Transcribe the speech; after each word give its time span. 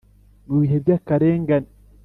Mu 0.47 0.55
bihe 0.61 0.75
by’akarengane 0.83 1.69